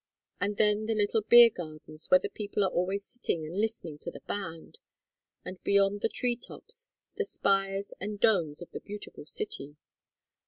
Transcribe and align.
And 0.39 0.57
then 0.57 0.87
the 0.87 0.95
little 0.95 1.21
beer 1.21 1.51
gardens, 1.51 2.09
where 2.09 2.19
the 2.19 2.31
people 2.31 2.63
are 2.63 2.71
always 2.71 3.05
sitting 3.05 3.45
and 3.45 3.55
listening 3.61 3.99
to 3.99 4.09
the 4.09 4.21
band 4.21 4.79
and 5.45 5.61
beyond 5.61 6.01
the 6.01 6.09
tree 6.09 6.35
tops, 6.35 6.89
the 7.17 7.23
spires 7.23 7.93
and 7.99 8.19
domes 8.19 8.63
of 8.63 8.71
the 8.71 8.79
beautiful 8.79 9.25
city. 9.27 9.75